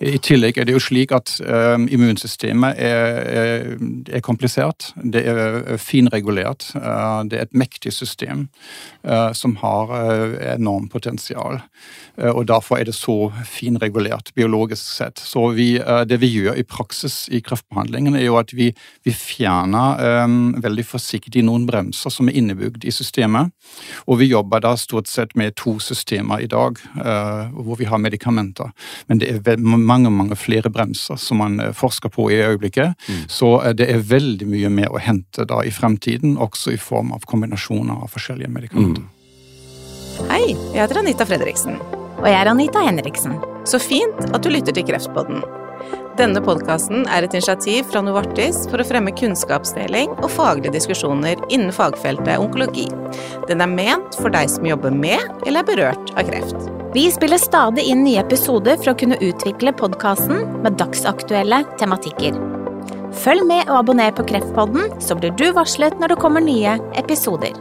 I 0.00 0.16
tillegg 0.24 0.58
er 0.58 0.68
det 0.68 0.74
jo 0.76 0.82
slik 0.82 1.12
at 1.14 1.32
immunsystemet 1.40 2.78
er, 2.78 3.20
er, 3.40 3.66
er 4.10 4.24
komplisert. 4.24 4.90
Det 4.96 5.22
er 5.28 5.76
finregulert. 5.80 6.70
Uh, 6.74 7.22
det 7.28 7.38
er 7.38 7.48
et 7.48 7.56
mektig 7.56 7.92
system 7.94 8.48
uh, 9.06 9.32
som 9.36 9.56
har 9.60 9.92
eh, 9.96 10.54
enormt 10.54 10.90
potensial. 10.92 11.60
Og 12.20 12.44
Derfor 12.46 12.76
er 12.76 12.84
det 12.84 12.94
så 12.94 13.30
finregulert 13.48 14.32
biologisk 14.36 14.82
sett. 14.82 15.18
Så 15.18 15.46
vi, 15.56 15.78
Det 16.08 16.18
vi 16.20 16.28
gjør 16.28 16.58
i 16.58 16.64
praksis 16.66 17.28
i 17.32 17.40
kreftbehandlingen, 17.40 18.16
er 18.16 18.26
jo 18.26 18.36
at 18.36 18.52
vi, 18.52 18.74
vi 19.06 19.12
fjerner 19.14 20.24
um, 20.24 20.52
veldig 20.60 20.84
forsiktig 20.84 21.44
noen 21.46 21.64
bremser 21.66 22.12
som 22.12 22.28
er 22.28 22.36
innebygd 22.36 22.84
i 22.84 22.92
systemet. 22.92 23.54
Og 24.06 24.20
vi 24.20 24.28
jobber 24.28 24.60
da 24.60 24.74
stort 24.76 25.08
sett 25.08 25.32
med 25.38 25.56
to 25.56 25.78
systemer 25.80 26.42
i 26.44 26.50
dag, 26.50 26.76
uh, 26.98 27.48
hvor 27.56 27.80
vi 27.80 27.88
har 27.88 28.02
medikamenter. 28.02 28.74
Men 29.08 29.22
det 29.22 29.30
er 29.38 29.56
mange 29.62 30.09
mange 30.12 30.36
flere 30.38 30.72
bremser 30.72 31.18
som 31.20 31.40
man 31.42 31.60
forsker 31.76 32.12
på 32.12 32.30
i 32.32 32.40
øyeblikket. 32.42 32.98
Mm. 33.08 33.22
Så 33.28 33.52
det 33.76 33.88
er 33.92 34.04
veldig 34.10 34.48
mye 34.50 34.72
mer 34.72 34.92
å 34.94 35.02
hente 35.02 35.46
da 35.48 35.62
i 35.64 35.72
fremtiden, 35.74 36.36
også 36.40 36.74
i 36.74 36.80
form 36.80 37.14
av 37.16 37.24
kombinasjoner 37.30 38.04
av 38.04 38.12
forskjellige 38.12 38.52
medikamenter. 38.52 39.06
Mm. 39.06 39.16
Hei, 40.28 40.52
jeg 40.52 40.82
heter 40.82 41.00
Anita 41.00 41.24
Fredriksen. 41.28 41.80
Og 42.20 42.26
jeg 42.28 42.36
er 42.36 42.50
Anita 42.50 42.82
Henriksen. 42.84 43.38
Så 43.64 43.80
fint 43.80 44.26
at 44.28 44.42
du 44.44 44.50
lytter 44.52 44.76
til 44.76 44.84
Kreftpodden. 44.88 45.40
Denne 46.18 46.42
podkasten 46.44 47.06
er 47.08 47.24
et 47.24 47.36
initiativ 47.36 47.86
fra 47.88 48.02
Novartis 48.04 48.66
for 48.68 48.82
å 48.82 48.84
fremme 48.84 49.14
kunnskapsdeling 49.16 50.12
og 50.18 50.28
faglige 50.34 50.74
diskusjoner 50.74 51.40
innen 51.48 51.72
fagfeltet 51.72 52.42
onkologi. 52.42 52.88
Den 53.48 53.64
er 53.64 53.72
ment 53.72 54.20
for 54.20 54.32
deg 54.34 54.52
som 54.52 54.68
jobber 54.68 54.92
med 54.92 55.22
eller 55.46 55.62
er 55.62 55.70
berørt 55.72 56.14
av 56.18 56.28
kreft. 56.28 56.79
Vi 56.94 57.04
spiller 57.10 57.38
stadig 57.38 57.84
inn 57.86 58.00
nye 58.02 58.18
episoder 58.18 58.74
for 58.80 58.90
å 58.90 58.96
kunne 58.98 59.18
utvikle 59.22 59.70
podkasten 59.78 60.40
med 60.64 60.74
dagsaktuelle 60.80 61.60
tematikker. 61.78 62.34
Følg 63.22 63.46
med 63.46 63.70
og 63.70 63.84
abonner 63.84 64.10
på 64.16 64.26
Kreftpodden, 64.26 64.96
så 64.98 65.14
blir 65.14 65.30
du 65.38 65.52
varslet 65.54 66.02
når 66.02 66.16
det 66.16 66.22
kommer 66.24 66.42
nye 66.42 66.80
episoder. 66.98 67.54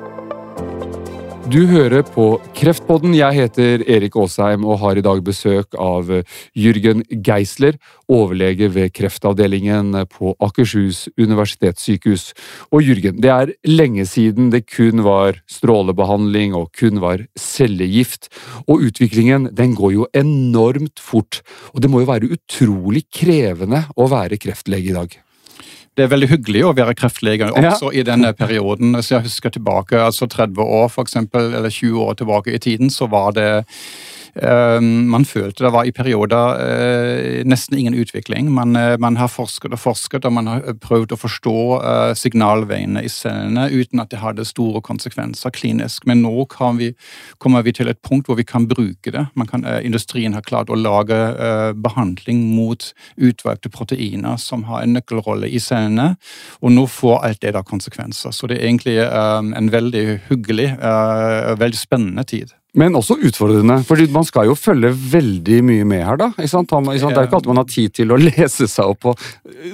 Du 1.49 1.63
hører 1.65 2.03
på 2.05 2.35
Kreftpodden. 2.53 3.15
Jeg 3.17 3.33
heter 3.33 3.81
Erik 3.89 4.13
Aasheim 4.19 4.67
og 4.69 4.81
har 4.83 4.99
i 4.99 5.01
dag 5.01 5.21
besøk 5.25 5.73
av 5.81 6.09
Jørgen 6.53 6.99
Geisler, 7.25 7.79
overlege 8.05 8.67
ved 8.75 8.91
kreftavdelingen 8.93 9.95
på 10.11 10.35
Akershus 10.45 11.07
universitetssykehus. 11.17 12.27
Og 12.69 12.85
Jørgen, 12.85 13.17
det 13.23 13.31
er 13.33 13.53
lenge 13.65 14.05
siden 14.05 14.51
det 14.53 14.67
kun 14.69 15.01
var 15.07 15.39
strålebehandling 15.49 16.53
og 16.59 16.69
kun 16.77 17.01
var 17.01 17.23
cellegift. 17.39 18.29
Og 18.67 18.85
utviklingen 18.91 19.49
den 19.49 19.73
går 19.79 19.95
jo 19.95 20.05
enormt 20.13 21.01
fort. 21.01 21.41
Og 21.73 21.81
det 21.81 21.89
må 21.89 22.03
jo 22.03 22.11
være 22.11 22.29
utrolig 22.35 23.07
krevende 23.09 23.87
å 23.97 24.05
være 24.11 24.37
kreftlege 24.37 24.93
i 24.93 24.95
dag? 24.99 25.17
Det 25.99 26.05
er 26.05 26.13
veldig 26.13 26.29
hyggelig 26.31 26.61
å 26.63 26.75
være 26.77 26.95
kreftlege 26.95 27.49
også 27.51 27.89
ja. 27.91 27.99
i 27.99 28.05
denne 28.07 28.31
perioden. 28.37 28.95
Hvis 28.95 29.11
jeg 29.11 29.25
husker 29.25 29.51
tilbake, 29.51 29.99
altså 29.99 30.29
30 30.31 30.63
år 30.63 30.87
for 30.93 31.03
eksempel, 31.03 31.51
eller 31.51 31.73
20 31.73 32.05
år 32.05 32.15
tilbake 32.21 32.55
i 32.55 32.61
tiden, 32.63 32.91
så 32.93 33.09
var 33.11 33.35
det 33.35 33.49
man 34.41 35.25
følte 35.25 35.65
det 35.65 35.71
var 35.73 35.87
i 35.87 35.91
perioder 35.95 36.59
eh, 36.63 37.39
nesten 37.47 37.77
ingen 37.77 37.93
utvikling. 37.93 38.51
Man, 38.53 38.75
eh, 38.75 38.97
man, 38.99 39.17
har 39.17 39.27
forsket 39.27 39.73
og 39.75 39.79
forsket, 39.79 40.25
og 40.25 40.33
man 40.33 40.47
har 40.47 40.77
prøvd 40.81 41.13
å 41.15 41.19
forstå 41.19 41.55
eh, 41.79 42.13
signalveiene 42.15 43.03
i 43.03 43.11
cellene 43.11 43.67
uten 43.69 43.99
at 43.99 44.11
det 44.13 44.21
hadde 44.21 44.47
store 44.47 44.81
konsekvenser 44.85 45.53
klinisk. 45.55 46.05
Men 46.07 46.23
nå 46.23 46.45
vi, 46.77 46.93
kommer 47.37 47.65
vi 47.65 47.73
til 47.75 47.89
et 47.91 48.01
punkt 48.05 48.29
hvor 48.29 48.39
vi 48.39 48.47
kan 48.47 48.67
bruke 48.69 49.11
det. 49.11 49.25
Kan, 49.49 49.65
industrien 49.83 50.35
har 50.37 50.45
klart 50.45 50.69
å 50.69 50.77
lage 50.77 51.17
behandling 51.75 52.41
mot 52.53 52.91
utvalgte 53.17 53.71
proteiner 53.73 54.37
som 54.37 54.65
har 54.69 54.83
en 54.83 54.93
nøkkelrolle 54.95 55.49
i 55.49 55.59
cellene, 55.63 56.13
og 56.61 56.73
nå 56.75 56.85
får 56.89 57.25
alt 57.27 57.41
det 57.43 57.55
da 57.57 57.63
konsekvenser. 57.65 58.31
Så 58.35 58.47
det 58.47 58.59
er 58.59 58.69
egentlig 58.69 58.97
en 58.99 59.71
veldig 59.73 60.05
hyggelig, 60.29 60.71
veldig 61.59 61.79
spennende 61.79 62.25
tid. 62.29 62.53
Men 62.77 62.93
også 62.93 63.15
utfordrende, 63.25 63.79
for 63.81 63.97
man 64.13 64.25
skal 64.27 64.45
jo 64.45 64.53
følge 64.53 64.91
veldig 64.93 65.55
mye 65.65 65.85
med 65.89 66.03
her. 66.05 66.17
da, 66.21 66.27
ikke 66.37 66.51
sant? 66.51 66.69
Det 66.69 66.99
er 67.01 67.25
ikke 67.25 67.39
alltid 67.39 67.49
man 67.49 67.57
har 67.63 67.69
tid 67.69 67.93
til 67.97 68.13
å 68.13 68.19
lese 68.27 68.67
seg 68.69 68.91
opp 68.93 68.99
på 69.07 69.13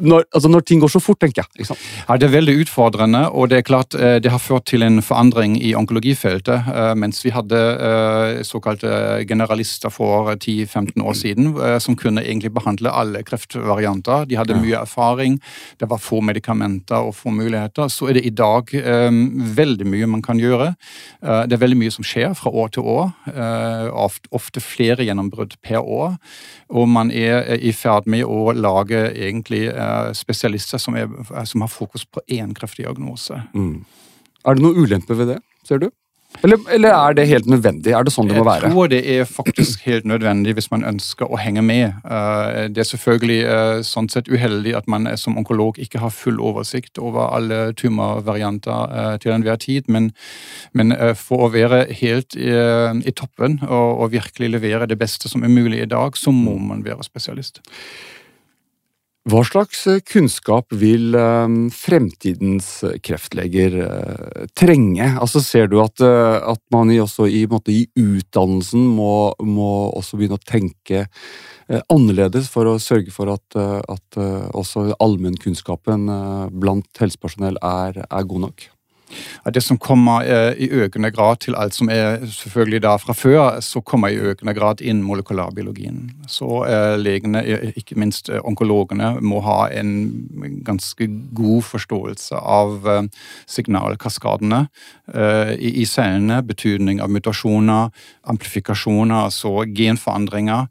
når, 0.05 0.23
altså 0.31 0.49
når 0.51 0.63
ting 0.63 0.79
går 0.79 0.91
så 0.93 1.01
fort, 1.03 1.19
tenker 1.19 1.43
jeg. 1.43 1.51
ikke 1.59 1.67
sant? 1.73 1.83
Ja, 2.07 2.15
Det 2.17 2.29
er 2.29 2.33
veldig 2.37 2.55
utfordrende, 2.63 3.25
og 3.35 3.49
det 3.51 3.57
er 3.59 3.65
klart 3.67 3.97
eh, 3.99 4.15
det 4.23 4.31
har 4.31 4.39
ført 4.39 4.67
til 4.71 4.85
en 4.85 5.01
forandring 5.03 5.57
i 5.59 5.73
onkologifeltet. 5.75 6.69
Eh, 6.71 6.93
mens 6.95 7.19
vi 7.25 7.33
hadde 7.35 7.59
eh, 7.59 8.39
såkalte 8.47 8.91
generalister 9.27 9.91
for 9.91 10.31
10-15 10.35 11.03
år 11.03 11.19
siden 11.19 11.51
som 11.83 11.95
kunne 11.99 12.23
egentlig 12.23 12.53
behandle 12.55 12.91
alle 12.95 13.21
kreftvarianter. 13.27 14.25
De 14.29 14.37
hadde 14.39 14.57
mye 14.61 14.79
erfaring, 14.79 15.37
det 15.81 15.89
var 15.91 16.01
få 16.01 16.21
medikamenter 16.23 17.03
og 17.09 17.15
få 17.17 17.33
muligheter. 17.35 17.89
Så 17.91 18.09
er 18.09 18.17
det 18.17 18.25
i 18.27 18.33
dag 18.35 18.71
veldig 18.71 19.87
mye 19.89 20.09
man 20.09 20.23
kan 20.25 20.39
gjøre. 20.39 20.71
Det 21.21 21.55
er 21.55 21.61
veldig 21.61 21.79
mye 21.79 21.93
som 21.93 22.05
skjer 22.07 22.33
fra 22.37 22.51
år 22.51 22.71
til 22.75 22.84
år. 22.84 22.84
Eh, 23.31 23.87
ofte 24.35 24.63
flere 24.63 25.05
gjennombrudd 25.07 25.57
per 25.65 25.81
år. 25.81 26.15
Og 26.69 26.87
man 26.89 27.11
er 27.11 27.55
i 27.57 27.73
ferd 27.75 28.09
med 28.11 28.25
å 28.27 28.53
lage 28.55 29.07
egentlig 29.11 29.65
eh, 29.71 30.11
spesialister 30.17 30.81
som, 30.81 30.97
er, 30.99 31.09
som 31.49 31.65
har 31.65 31.71
fokus 31.73 32.05
på 32.05 32.23
én 32.31 32.55
kreftdiagnose. 32.57 33.41
Mm. 33.55 33.85
Er 34.45 34.57
det 34.57 34.65
noe 34.65 34.85
ulempe 34.85 35.17
ved 35.17 35.33
det, 35.33 35.39
ser 35.65 35.81
du? 35.81 35.89
Eller, 36.43 36.59
eller, 36.71 36.89
er 36.93 37.13
det 37.13 37.27
helt 37.27 37.47
nødvendig? 37.49 37.93
Er 37.93 38.05
det 38.05 38.13
sånn 38.13 38.29
det 38.29 38.37
må 38.37 38.45
være? 38.47 38.67
Jeg 38.67 38.73
tror 38.75 38.89
det 38.91 39.01
er 39.15 39.27
faktisk 39.29 39.85
helt 39.87 40.07
nødvendig 40.09 40.55
hvis 40.57 40.69
man 40.71 40.85
ønsker 40.87 41.31
å 41.31 41.39
henge 41.39 41.63
med. 41.65 41.95
Eh, 42.05 42.65
det 42.73 42.83
er 42.83 42.89
selvfølgelig 42.89 43.39
eh, 43.55 43.79
sånn 43.87 44.09
sett 44.11 44.29
uheldig 44.31 44.75
at 44.77 44.89
man 44.91 45.07
som 45.19 45.37
onkolog 45.39 45.79
ikke 45.81 46.01
har 46.03 46.13
full 46.13 46.41
oversikt 46.43 46.99
over 47.01 47.31
alle 47.35 47.61
tumorvarianter 47.79 48.95
eh, 48.99 49.13
til 49.23 49.35
enhver 49.35 49.59
tid, 49.61 49.89
men, 49.91 50.11
men 50.73 50.93
for 51.19 51.47
å 51.47 51.51
være 51.53 51.85
helt 52.01 52.35
i, 52.37 52.49
i 52.51 53.13
toppen 53.15 53.59
og, 53.65 53.89
og 54.05 54.11
virkelig 54.13 54.51
levere 54.57 54.89
det 54.89 54.99
beste 54.99 55.31
som 55.31 55.43
er 55.45 55.53
mulig 55.53 55.81
i 55.83 55.89
dag, 55.89 56.17
så 56.19 56.33
må 56.35 56.57
man 56.61 56.83
være 56.85 57.05
spesialist. 57.05 57.61
Hva 59.25 59.39
slags 59.41 59.79
eh, 59.89 60.03
kunnskap 60.05 60.69
vil 60.77 61.15
eh, 61.17 61.53
fremtidens 61.73 62.67
kreftleger 63.01 63.77
eh, 63.81 64.43
trenge? 64.53 65.07
Altså 65.17 65.41
Ser 65.41 65.71
du 65.71 65.79
at, 65.81 65.97
at 66.05 66.61
man 66.73 66.91
i, 66.93 66.99
også 67.01 67.25
i, 67.25 67.41
måte, 67.49 67.73
i 67.73 67.87
utdannelsen 67.97 68.85
må, 68.85 69.33
må, 69.41 69.71
også 69.97 70.19
begynne 70.19 70.37
å 70.37 70.45
tenke 70.45 71.07
annerledes 71.89 72.51
for 72.53 72.69
å 72.69 72.77
sørge 72.81 73.09
for 73.09 73.31
at, 73.33 73.57
at 73.57 74.17
også 74.53 74.91
allmennkunnskapen 75.01 76.05
blant 76.53 77.01
helsepersonell 77.01 77.57
er, 77.65 78.03
er 78.05 78.29
god 78.29 78.45
nok? 78.45 78.67
Det 79.53 79.61
som 79.61 79.77
kommer 79.77 80.25
eh, 80.25 80.53
i 80.65 80.69
økende 80.71 81.11
grad 81.13 81.41
til 81.45 81.55
alt 81.55 81.75
som 81.77 81.89
er 81.93 82.23
selvfølgelig 82.25 82.81
da 82.85 82.95
fra 83.01 83.13
før, 83.13 83.59
så 83.61 83.81
kommer 83.81 84.13
i 84.13 84.19
økende 84.31 84.55
grad 84.57 84.81
inn 84.81 85.03
molekylærbiologien. 85.05 86.09
Så 86.27 86.63
eh, 86.65 86.95
legene, 86.99 87.43
ikke 87.77 87.97
minst 87.99 88.29
eh, 88.29 88.41
onkologene, 88.43 89.15
må 89.21 89.41
ha 89.45 89.67
en 89.73 89.93
ganske 90.65 91.07
god 91.35 91.63
forståelse 91.65 92.39
av 92.39 92.87
signalkaskadene 93.49 94.65
i 95.55 95.83
cellene, 95.87 96.39
betydning 96.45 96.99
av 97.03 97.11
mutasjoner, 97.13 97.91
amplifikasjoner, 98.29 99.27
altså 99.27 99.65
genforandringer, 99.69 100.65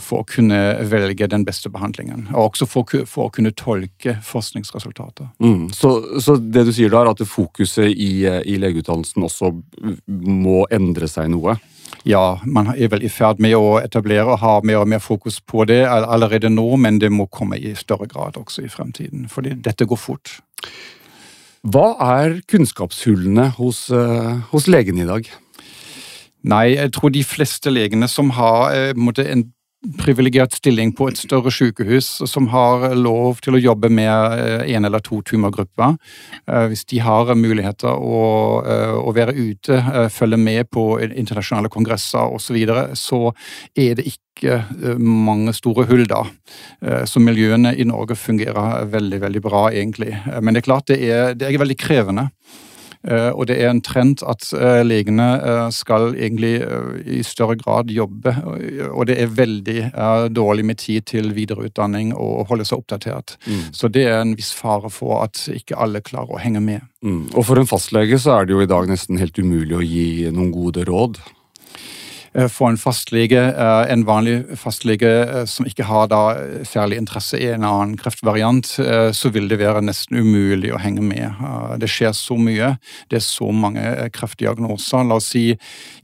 for 0.00 0.22
å 0.22 0.28
kunne 0.28 0.58
velge 0.90 1.28
den 1.30 1.44
beste 1.46 1.70
behandlingen. 1.72 2.28
Og 2.32 2.50
også 2.50 2.68
for 2.70 3.26
å 3.26 3.32
kunne 3.34 3.52
tolke 3.56 4.16
forskningsresultater. 4.24 5.30
Mm. 5.42 5.68
Så, 5.76 5.92
så, 6.24 6.36
det 6.40 6.64
du 6.68 6.72
sier 6.74 6.92
da, 6.92 7.04
er 7.04 7.12
at 7.12 7.20
det 7.20 7.28
fokuset 7.30 7.49
i, 7.58 8.12
i 8.26 8.56
legeutdannelsen 8.60 9.26
også 9.26 9.50
må 10.06 10.64
endre 10.70 11.08
seg 11.10 11.30
noe? 11.32 11.56
Ja, 12.08 12.40
man 12.46 12.70
er 12.76 12.88
vel 12.92 13.04
i 13.04 13.10
ferd 13.12 13.40
med 13.42 13.56
å 13.58 13.80
etablere 13.80 14.30
og 14.32 14.40
ha 14.40 14.54
mer 14.64 14.80
og 14.80 14.88
mer 14.88 15.02
fokus 15.04 15.40
på 15.40 15.66
det 15.68 15.82
allerede 15.88 16.48
nå, 16.52 16.64
men 16.80 17.00
det 17.02 17.10
må 17.12 17.26
komme 17.26 17.58
i 17.58 17.74
større 17.76 18.08
grad 18.08 18.38
også 18.40 18.64
i 18.64 18.72
fremtiden. 18.72 19.26
Fordi 19.28 19.56
dette 19.60 19.84
går 19.88 20.00
fort. 20.00 20.38
Hva 21.60 21.92
er 22.22 22.38
kunnskapshullene 22.48 23.50
hos, 23.58 23.90
eh, 23.92 24.36
hos 24.52 24.68
legene 24.70 25.04
i 25.04 25.08
dag? 25.10 25.28
Nei, 26.48 26.66
jeg 26.72 26.92
tror 26.96 27.12
de 27.12 27.24
fleste 27.26 27.72
legene 27.72 28.08
som 28.08 28.30
har 28.32 28.72
eh, 28.72 29.26
en 29.26 29.44
privilegert 30.00 30.52
stilling 30.58 30.92
på 30.96 31.08
et 31.08 31.18
større 31.18 31.50
sykehus 31.54 32.08
som 32.28 32.50
har 32.52 32.90
lov 32.98 33.40
til 33.44 33.56
å 33.56 33.62
jobbe 33.62 33.88
med 33.92 34.68
én 34.68 34.84
eller 34.84 35.00
to 35.04 35.22
tumorgrupper. 35.24 35.96
Hvis 36.68 36.84
de 36.92 37.00
har 37.00 37.32
muligheter 37.38 37.88
å, 37.88 38.20
å 39.00 39.14
være 39.16 39.36
ute, 39.38 39.80
følge 40.12 40.40
med 40.40 40.68
på 40.72 40.84
internasjonale 41.08 41.72
kongresser 41.72 42.28
osv., 42.28 42.50
så, 42.50 42.56
videre, 42.56 42.80
så 42.98 43.20
er 43.78 43.94
det 43.96 44.08
ikke 44.10 44.58
mange 44.98 45.54
store 45.54 45.84
hull 45.86 46.02
da. 46.10 46.24
Så 47.06 47.22
miljøene 47.22 47.72
i 47.78 47.86
Norge 47.86 48.16
fungerer 48.18 48.88
veldig, 48.90 49.20
veldig 49.22 49.42
bra, 49.44 49.68
egentlig. 49.70 50.16
Men 50.42 50.56
det 50.56 50.64
er 50.64 50.66
klart 50.66 50.90
det 50.90 50.98
er, 51.06 51.38
det 51.38 51.46
er 51.46 51.62
veldig 51.62 51.78
krevende. 51.78 52.26
Eh, 53.08 53.30
og 53.32 53.46
det 53.48 53.56
er 53.56 53.70
en 53.70 53.80
trend 53.80 54.20
at 54.28 54.44
eh, 54.52 54.82
legene 54.84 55.28
eh, 55.40 55.62
skal 55.72 56.12
egentlig 56.12 56.52
i 57.08 57.22
større 57.24 57.56
grad 57.60 57.92
jobbe, 57.92 58.34
og 58.90 59.06
det 59.08 59.16
er 59.22 59.32
veldig 59.32 59.78
dårlig 60.36 60.64
med 60.66 60.80
tid 60.82 61.06
til 61.08 61.32
videreutdanning 61.36 62.12
og 62.12 62.50
holde 62.50 62.66
seg 62.68 62.82
oppdatert. 62.82 63.36
Mm. 63.46 63.62
Så 63.76 63.88
det 63.92 64.04
er 64.10 64.20
en 64.20 64.36
viss 64.36 64.52
fare 64.56 64.90
for 64.92 65.22
at 65.24 65.46
ikke 65.54 65.78
alle 65.80 66.04
klarer 66.04 66.36
å 66.36 66.42
henge 66.42 66.62
med. 66.64 66.84
Mm. 67.04 67.30
Og 67.32 67.44
for 67.48 67.60
en 67.60 67.68
fastlege 67.68 68.18
så 68.20 68.38
er 68.38 68.48
det 68.48 68.56
jo 68.56 68.64
i 68.64 68.70
dag 68.70 68.88
nesten 68.90 69.20
helt 69.20 69.38
umulig 69.40 69.76
å 69.76 69.84
gi 69.84 70.08
noen 70.28 70.52
gode 70.54 70.84
råd. 70.88 71.22
Eh, 72.34 72.48
for 72.48 72.68
en 72.70 72.78
fastlege, 72.78 73.38
eh, 73.38 73.92
en 73.92 74.04
vanlig 74.06 74.44
fastlege 74.58 75.10
eh, 75.24 75.44
som 75.50 75.66
ikke 75.66 75.82
har 75.88 76.12
særlig 76.64 77.00
interesse 77.00 77.38
i 77.38 77.48
en 77.50 77.64
annen 77.66 77.96
kreftvariant, 77.98 78.66
så 79.12 79.30
vil 79.32 79.48
det 79.48 79.58
være 79.58 79.82
nesten 79.82 80.18
umulig 80.18 80.70
å 80.72 80.78
henge 80.80 81.02
med. 81.02 81.38
Det 81.80 81.88
skjer 81.90 82.12
så 82.16 82.36
mye. 82.38 82.72
Det 83.10 83.18
er 83.18 83.24
så 83.24 83.50
mange 83.52 83.82
kreftdiagnoser. 84.14 85.04
La 85.06 85.18
oss 85.18 85.30
si 85.32 85.44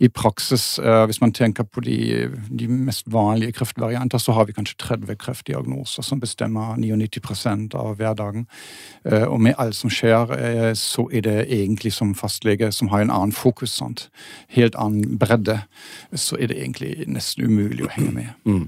i 0.00 0.09
praksis, 0.09 0.78
hvis 0.78 1.21
man 1.23 1.33
tenker 1.37 1.66
på 1.66 1.83
de, 1.85 2.28
de 2.50 2.68
mest 2.68 3.06
vanlige 3.11 3.56
kreftvarianter, 3.59 4.23
så 4.23 4.35
har 4.37 4.47
vi 4.49 4.54
kanskje 4.56 4.78
30 4.83 5.18
kreftdiagnoser 5.23 6.06
som 6.06 6.21
bestemmer 6.23 6.76
99% 6.80 7.75
av 7.78 7.97
hverdagen. 8.00 8.47
Og 9.28 9.40
med 9.42 9.59
alt 9.62 9.78
som 9.78 9.92
skjer, 9.92 10.75
så 10.78 11.06
er 11.12 11.26
det 11.26 11.37
egentlig 11.47 11.95
som 11.97 12.14
fastlege 12.18 12.71
som 12.73 12.92
har 12.92 13.04
en 13.04 13.14
annen 13.14 13.35
fokus. 13.37 13.76
Sant? 13.80 14.09
Helt 14.54 14.78
annen 14.78 15.18
bredde 15.21 15.61
så 16.20 16.38
er 16.40 16.52
det 16.52 16.61
egentlig 16.61 17.06
nesten 17.11 17.46
umulig 17.46 17.87
å 17.87 17.92
henge 17.92 18.12
med. 18.14 18.30
Mm. 18.49 18.66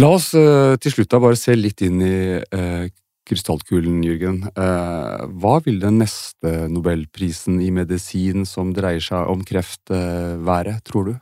La 0.00 0.12
oss 0.14 0.30
uh, 0.38 0.76
til 0.78 0.94
slutt 0.94 1.10
da 1.10 1.20
bare 1.22 1.38
se 1.38 1.56
litt 1.56 1.82
inn 1.82 1.98
i 2.04 2.16
eh, 2.38 2.84
krystallkulen, 3.26 3.98
Jørgen. 4.06 4.44
Eh, 4.54 5.24
hva 5.42 5.56
vil 5.64 5.80
den 5.82 5.98
neste 6.02 6.68
nobelprisen 6.70 7.58
i 7.62 7.72
medisin 7.74 8.46
som 8.46 8.70
dreier 8.74 9.02
seg 9.02 9.30
om 9.30 9.42
kreft 9.46 9.90
være, 9.90 10.78
tror 10.86 11.10
du? 11.10 11.12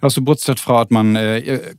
Altså 0.00 0.22
Bortsett 0.24 0.60
fra 0.60 0.82
at 0.84 0.92
man 0.94 1.16
eh, 1.16 1.72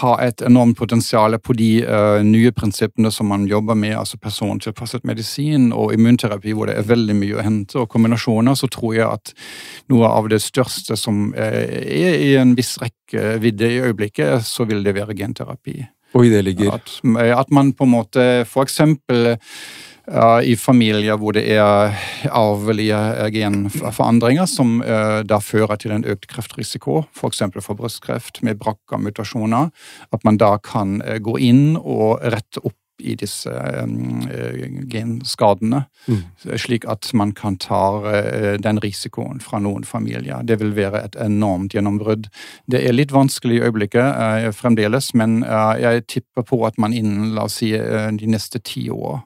har 0.00 0.22
et 0.22 0.42
enormt 0.46 0.78
potensial 0.78 1.36
på 1.42 1.56
de 1.58 1.70
eh, 1.82 2.20
nye 2.24 2.52
prinsippene 2.56 3.10
som 3.14 3.30
man 3.32 3.46
jobber 3.50 3.76
med, 3.78 3.96
altså 3.98 4.18
persontilpasset 4.22 5.04
medisin 5.08 5.72
og 5.72 5.92
immunterapi, 5.96 6.54
hvor 6.56 6.70
det 6.70 6.78
er 6.78 6.88
veldig 6.88 7.16
mye 7.18 7.38
å 7.38 7.44
hente, 7.44 7.78
og 7.82 7.90
kombinasjoner, 7.92 8.56
så 8.58 8.70
tror 8.72 8.96
jeg 8.96 9.06
at 9.08 9.34
noe 9.92 10.08
av 10.08 10.30
det 10.32 10.40
største 10.44 10.96
som 10.98 11.32
eh, 11.34 11.60
er 11.84 12.18
i 12.22 12.32
en 12.40 12.56
viss 12.58 12.76
rekkevidde 12.82 13.72
i 13.74 13.80
øyeblikket, 13.88 14.46
så 14.46 14.68
vil 14.68 14.84
det 14.86 14.96
være 14.98 15.16
genterapi. 15.18 15.80
Og 16.16 16.24
i 16.24 16.32
det 16.32 16.40
ligger? 16.46 16.78
At, 16.78 16.94
at 17.36 17.50
man 17.52 17.74
på 17.76 17.84
en 17.84 17.92
måte 17.92 18.22
for 18.48 18.64
eksempel 18.64 19.34
i 20.42 20.54
familier 20.56 21.18
hvor 21.20 21.34
det 21.36 21.44
er 21.52 21.92
arvelige 22.32 22.98
genforandringer 23.34 24.48
som 24.48 24.80
uh, 24.80 25.20
da 25.26 25.40
fører 25.44 25.76
til 25.80 25.94
en 25.94 26.06
økt 26.08 26.28
kreftrisiko, 26.32 27.04
f.eks. 27.12 27.44
For, 27.52 27.64
for 27.64 27.78
brystkreft 27.78 28.42
med 28.46 28.60
BRCA-mutasjoner, 28.62 29.70
at 30.12 30.24
man 30.24 30.40
da 30.40 30.56
kan 30.64 31.00
uh, 31.04 31.18
gå 31.20 31.38
inn 31.50 31.78
og 31.78 32.20
rette 32.24 32.64
opp 32.64 32.76
i 32.98 33.12
disse 33.14 33.52
um, 33.78 34.24
genskadene, 34.90 35.84
mm. 36.08 36.22
slik 36.58 36.82
at 36.90 37.06
man 37.14 37.30
kan 37.30 37.54
ta 37.62 37.82
uh, 38.02 38.56
den 38.58 38.80
risikoen 38.82 39.38
fra 39.44 39.60
noen 39.62 39.86
familier. 39.86 40.42
Det 40.42 40.58
vil 40.58 40.74
være 40.74 41.04
et 41.04 41.20
enormt 41.22 41.76
gjennombrudd. 41.76 42.26
Det 42.66 42.82
er 42.82 42.96
litt 42.96 43.14
vanskelig 43.14 43.60
i 43.60 43.62
øyeblikket 43.68 44.50
fremdeles, 44.58 45.12
men 45.14 45.44
jeg 45.78 46.08
tipper 46.10 46.48
på 46.48 46.64
at 46.66 46.80
man 46.82 46.96
innen 46.96 47.36
la 47.36 47.46
oss 47.46 47.60
si, 47.62 47.70
de 47.70 48.34
neste 48.34 48.58
ti 48.66 48.88
år 48.90 49.20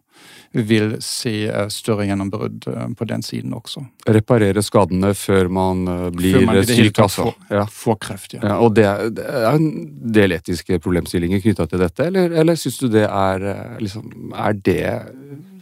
vil 0.52 0.96
se 1.04 1.34
eh, 1.48 1.68
større 1.72 2.06
gjennombrudd 2.06 2.66
eh, 2.68 2.86
på 2.98 3.08
den 3.08 3.24
siden 3.24 3.54
også. 3.56 3.84
Reparere 4.08 4.62
skadene 4.64 5.12
før 5.18 5.50
man 5.52 5.84
eh, 5.88 6.08
blir 6.14 6.38
før 6.38 6.48
man 6.48 6.62
syk, 6.68 7.02
altså. 7.06 7.28
Får, 7.28 7.58
ja. 7.58 7.66
får 7.82 8.00
kreft, 8.06 8.36
ja. 8.36 8.42
ja 8.52 8.56
og 8.60 8.74
det, 8.76 8.88
det, 9.18 9.26
er 9.26 9.52
en 9.52 9.70
del 10.14 10.36
etiske 10.38 10.80
problemstillinger 10.82 11.42
knytta 11.44 11.68
til 11.70 11.82
dette, 11.82 12.08
eller, 12.10 12.34
eller 12.42 12.58
syns 12.60 12.80
du 12.82 12.88
det 12.92 13.06
er 13.08 13.46
liksom, 13.80 14.10
Er 14.36 14.58
det 14.58 14.82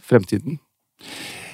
fremtiden? 0.07 0.59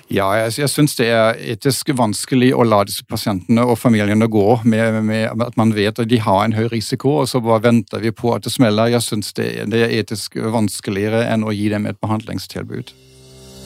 Ja, 0.08 0.28
jeg, 0.40 0.54
jeg 0.62 0.72
syns 0.72 0.96
det 0.96 1.10
er 1.12 1.40
etisk 1.52 1.90
vanskelig 2.00 2.54
å 2.56 2.64
la 2.64 2.80
disse 2.88 3.04
pasientene 3.04 3.66
og 3.68 3.76
familiene 3.82 4.30
gå 4.32 4.46
med, 4.64 5.02
med, 5.04 5.44
at 5.44 5.58
man 5.60 5.74
vet 5.76 6.00
at 6.00 6.08
de 6.08 6.22
har 6.24 6.46
en 6.46 6.56
høy 6.56 6.70
risiko, 6.72 7.18
og 7.24 7.28
så 7.28 7.42
bare 7.44 7.66
venter 7.66 8.00
vi 8.00 8.14
på 8.16 8.32
at 8.32 8.48
det 8.48 8.54
smeller. 8.56 8.94
Jeg 8.94 9.04
syns 9.04 9.36
det, 9.36 9.50
det, 9.68 9.84
er 9.84 9.98
etisk 10.00 10.40
vanskeligere 10.40 11.26
enn 11.28 11.44
å 11.44 11.52
gi 11.52 11.68
dem 11.74 11.90
et 11.92 12.00
behandlingstilbud. 12.00 12.96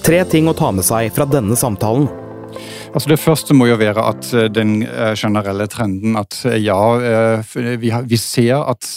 Tre 0.02 0.24
ting 0.26 0.48
å 0.50 0.54
ta 0.58 0.72
med 0.74 0.86
seg 0.88 1.12
fra 1.14 1.28
denne 1.30 1.54
samtalen. 1.58 2.08
Altså 2.91 3.08
Det 3.08 3.21
første 3.23 3.56
må 3.56 3.69
jo 3.69 3.77
være 3.80 4.04
at 4.04 4.34
eh, 4.36 4.49
den 4.51 4.82
eh, 4.84 5.13
generelle 5.15 5.63
trenden 5.71 6.17
at 6.19 6.36
eh, 6.43 6.58
ja, 6.60 6.75
vi 8.04 8.17
ser 8.19 8.65
at 8.67 8.88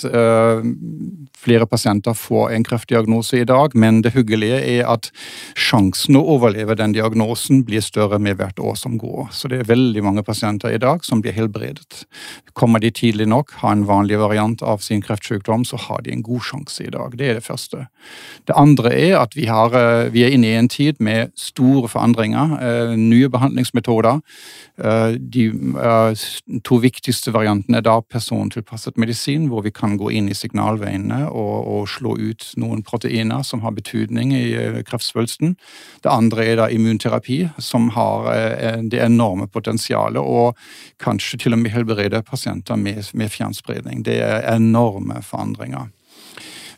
flere 1.45 1.67
pasienter 1.69 2.17
får 2.17 2.55
en 2.57 2.65
kreftdiagnose 2.65 3.39
i 3.43 3.47
dag, 3.47 3.75
men 3.77 4.01
det 4.03 4.15
hyggelige 4.15 4.59
er 4.79 4.89
at 4.89 5.11
sjansen 5.55 6.17
å 6.17 6.25
overleve 6.35 6.75
den 6.79 6.95
diagnosen 6.97 7.63
blir 7.69 7.85
større 7.85 8.19
med 8.19 8.39
hvert 8.41 8.59
år 8.59 8.79
som 8.81 8.97
går. 8.99 9.29
Så 9.31 9.51
det 9.53 9.61
er 9.61 9.69
veldig 9.69 10.03
mange 10.07 10.25
pasienter 10.25 10.73
i 10.73 10.81
dag 10.81 11.05
som 11.05 11.21
blir 11.23 11.37
helbredet. 11.37 12.07
Kommer 12.57 12.81
de 12.81 12.91
tidlig 12.91 13.29
nok, 13.29 13.53
har 13.61 13.77
en 13.77 13.85
vanlig 13.87 14.19
variant 14.23 14.65
av 14.65 14.81
sin 14.83 15.05
kreftsykdom, 15.05 15.67
så 15.69 15.79
har 15.85 16.03
de 16.03 16.15
en 16.15 16.25
god 16.25 16.47
sjanse 16.49 16.87
i 16.87 16.93
dag. 16.95 17.19
Det 17.21 17.29
er 17.29 17.39
det 17.39 17.47
første. 17.47 17.87
Det 18.49 18.57
andre 18.57 18.95
er 18.97 19.19
at 19.21 19.37
vi, 19.37 19.47
har, 19.53 19.77
vi 20.15 20.25
er 20.25 20.33
inne 20.35 20.51
i 20.51 20.59
en 20.59 20.73
tid 20.73 20.99
med 20.99 21.35
store 21.39 21.93
forandringer, 21.93 22.57
nye 22.97 23.29
behandlingsmetoder. 23.29 23.84
De 23.85 25.45
to 26.67 26.79
viktigste 26.83 27.33
variantene 27.35 27.79
er 27.79 27.85
da 27.87 27.99
persontilpasset 28.03 28.99
medisin, 29.01 29.49
hvor 29.51 29.65
vi 29.65 29.73
kan 29.75 29.97
gå 30.01 30.11
inn 30.15 30.29
i 30.31 30.37
signalveiene 30.37 31.25
og, 31.29 31.55
og, 31.63 31.89
slå 31.95 32.17
ut 32.19 32.47
noen 32.61 32.83
proteiner 32.87 33.45
som 33.47 33.63
har 33.65 33.75
betydning 33.77 34.33
i 34.35 34.45
eh, 34.59 34.81
kreftsvulsten. 34.87 35.55
Det 36.03 36.13
andre 36.13 36.47
er 36.47 36.61
da 36.61 36.69
immunterapi, 36.73 37.41
som 37.59 37.91
har 37.95 38.31
eh, 38.35 38.81
det 38.83 39.03
enorme 39.05 39.49
potensialet 39.49 40.23
og 40.23 40.59
kanskje 41.03 41.45
til 41.45 41.57
og 41.57 41.63
med 41.63 41.75
helbrede 41.75 42.23
pasienter 42.27 42.81
med, 42.81 43.05
med 43.15 43.33
fjernspredning. 43.33 44.05
Det 44.07 44.21
er 44.25 44.49
enorme 44.55 45.23
forandringer. 45.23 45.91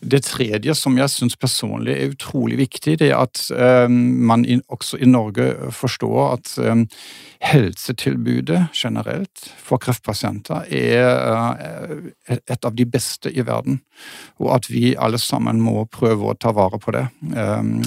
Det 0.01 0.23
tredje 0.27 0.75
som 0.77 0.97
jeg 0.99 1.11
syns 1.13 1.37
personlig 1.41 1.95
er 1.95 2.13
utrolig 2.13 2.59
viktig, 2.61 2.99
det 3.01 3.11
er 3.11 3.23
at 3.23 3.41
um, 3.89 3.97
man 4.29 4.45
også 4.73 5.01
i 5.01 5.09
Norge 5.09 5.49
forstår 5.75 6.21
at 6.35 6.53
um, 6.61 6.85
helsetilbudet 7.47 8.67
generelt 8.77 9.49
for 9.63 9.81
kreftpasienter 9.83 10.69
er 10.69 11.09
uh, 11.33 12.37
et 12.37 12.65
av 12.65 12.77
de 12.77 12.87
beste 12.89 13.33
i 13.33 13.45
verden. 13.47 13.81
Og 14.43 14.53
at 14.59 14.71
vi 14.71 14.95
alle 14.99 15.21
sammen 15.23 15.63
må 15.65 15.87
prøve 15.91 16.33
å 16.33 16.39
ta 16.39 16.53
vare 16.57 16.81
på 16.83 16.93
det. 16.97 17.07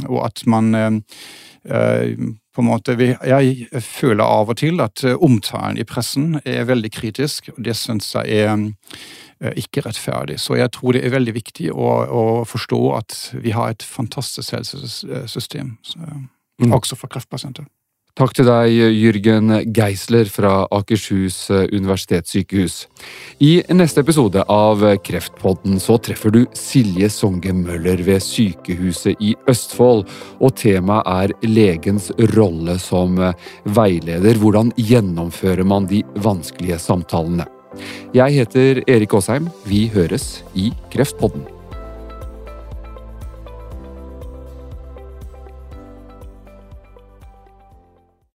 Og 0.09 0.19
at 0.25 0.41
man 0.49 0.71
på 0.73 2.63
en 2.63 2.65
måte, 2.65 2.95
Jeg 2.97 3.67
føler 3.83 4.23
av 4.23 4.49
og 4.49 4.57
til 4.57 4.81
at 4.81 5.03
omtalen 5.03 5.77
i 5.77 5.85
pressen 5.85 6.39
er 6.45 6.65
veldig 6.65 6.91
kritisk, 6.91 7.51
og 7.55 7.63
det 7.63 7.75
syns 7.77 8.15
jeg 8.15 8.47
er 8.47 8.55
Eh, 8.57 9.28
ikke 9.39 9.83
rettferdig. 9.85 10.39
Så 10.41 10.57
jeg 10.59 10.71
tror 10.75 10.95
det 10.95 11.05
er 11.05 11.15
veldig 11.15 11.35
viktig 11.37 11.71
å, 11.71 11.89
å 12.05 12.23
forstå 12.47 12.81
at 12.97 13.17
vi 13.39 13.55
har 13.55 13.71
et 13.71 13.85
fantastisk 13.85 14.57
helsesystem, 14.57 15.77
mm. 15.95 16.73
også 16.75 16.99
for 16.99 17.11
kreftpasienter. 17.11 17.67
Takk 18.19 18.33
til 18.35 18.49
deg, 18.49 18.73
Jørgen 18.99 19.53
Geisler 19.71 20.27
fra 20.27 20.65
Akershus 20.75 21.37
universitetssykehus. 21.71 22.81
I 23.39 23.61
neste 23.71 24.03
episode 24.03 24.43
av 24.51 24.83
Kreftpodden 25.07 25.77
så 25.79 25.95
treffer 26.03 26.33
du 26.35 26.41
Silje 26.57 27.07
Songe 27.13 27.53
Møller 27.55 28.03
ved 28.03 28.19
Sykehuset 28.25 29.23
i 29.23 29.35
Østfold, 29.47 30.03
og 30.43 30.57
temaet 30.59 31.07
er 31.13 31.47
legens 31.47 32.09
rolle 32.33 32.75
som 32.83 33.15
veileder. 33.77 34.41
Hvordan 34.41 34.73
gjennomfører 34.75 35.63
man 35.63 35.87
de 35.87 36.03
vanskelige 36.19 36.81
samtalene? 36.89 37.47
Jeg 38.15 38.39
heter 38.39 38.83
Erik 38.87 39.13
Aasheim. 39.13 39.49
Vi 39.65 39.87
høres 39.93 40.43
i 40.57 40.71
Kreftpodden. 40.93 41.58